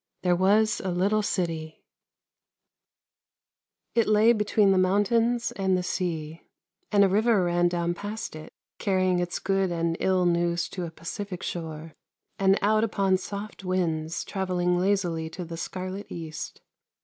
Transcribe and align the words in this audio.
THERE 0.23 0.35
WAS 0.35 0.79
A 0.83 0.89
LITTLE 0.89 1.21
CITY, 1.21 1.83
IT 3.93 4.07
lay 4.07 4.33
between 4.33 4.71
the 4.71 4.79
mountains 4.79 5.51
and 5.51 5.77
the 5.77 5.83
sea, 5.83 6.41
and 6.91 7.03
a 7.03 7.07
river 7.07 7.43
ran 7.43 7.67
down 7.67 7.93
past 7.93 8.35
it, 8.35 8.51
carrying 8.79 9.19
its 9.19 9.37
good 9.37 9.71
and 9.71 9.95
ill 9.99 10.25
news 10.25 10.67
to 10.69 10.85
a 10.85 10.89
pacific 10.89 11.43
shore, 11.43 11.93
and 12.39 12.57
out 12.63 12.83
upon 12.83 13.17
soft 13.17 13.63
winds, 13.63 14.25
travel 14.25 14.55
ling 14.55 14.75
lazily 14.79 15.29
to 15.29 15.45
the 15.45 15.55
scarlet 15.55 16.07
east. 16.11 16.61